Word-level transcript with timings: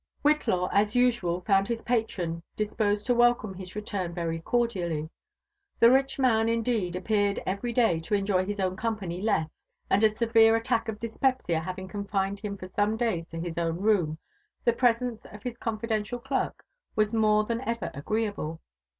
Whillaw, 0.23 0.67
as 0.73 0.95
usual, 0.95 1.41
found 1.41 1.67
his 1.67 1.83
patron 1.83 2.41
disposed 2.55 3.05
to 3.05 3.13
welcome 3.13 3.53
his 3.53 3.75
return 3.75 4.15
very 4.15 4.39
cordially. 4.39 5.11
The 5.79 5.91
rich 5.91 6.17
man, 6.17 6.49
indeed, 6.49 6.95
appeared 6.95 7.39
every 7.45 7.71
day 7.71 7.99
to 7.99 8.15
em'oy 8.15 8.47
his 8.47 8.59
own 8.59 8.75
company 8.75 9.21
less, 9.21 9.67
and 9.91 10.03
a 10.03 10.09
severe 10.09 10.55
attack 10.55 10.87
of 10.89 10.99
dyspepsia 10.99 11.59
having 11.59 11.87
confined 11.87 12.39
him 12.39 12.57
for 12.57 12.67
some 12.67 12.97
days. 12.97 13.27
to 13.27 13.39
his 13.39 13.59
own 13.59 13.77
room, 13.77 14.17
the 14.65 14.73
presence 14.73 15.23
of 15.25 15.43
his 15.43 15.57
confidential 15.59 16.17
clerk 16.17 16.65
was 16.95 17.13
more 17.13 17.43
than 17.43 17.61
ever 17.61 17.91
agreeable. 17.93 18.59